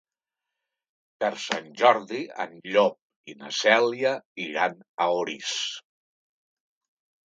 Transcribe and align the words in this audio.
Per 1.23 1.29
Sant 1.43 1.67
Jordi 1.83 2.23
en 2.47 2.57
Llop 2.71 3.31
i 3.35 3.39
na 3.45 3.55
Cèlia 3.61 4.17
iran 4.51 4.77
a 4.81 5.11
Orís. 5.23 5.57